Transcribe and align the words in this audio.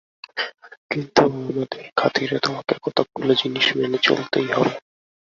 কিন্তু 0.91 1.21
আমাদের 1.41 1.83
খাতিরে 1.97 2.37
তোমাকে 2.39 2.73
কতকগুলো 2.83 3.31
জিনিস 3.35 3.65
মেনে 3.77 3.99
চলতেই 4.07 4.49
হবে। 4.51 4.73